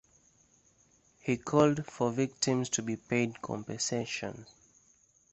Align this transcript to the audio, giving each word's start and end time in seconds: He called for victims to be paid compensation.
He 1.19 1.37
called 1.37 1.85
for 1.85 2.11
victims 2.11 2.69
to 2.69 2.81
be 2.81 2.95
paid 2.95 3.39
compensation. 3.39 4.47